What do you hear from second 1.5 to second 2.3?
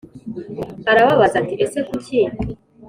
«ese kuki?»